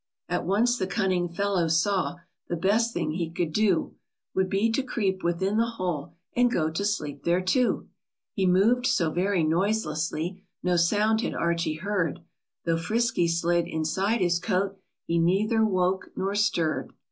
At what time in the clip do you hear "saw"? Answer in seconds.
1.67-2.15